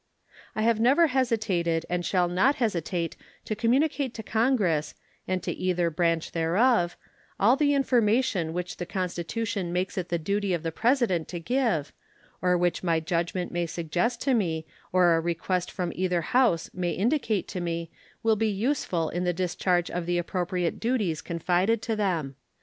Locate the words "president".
10.71-11.27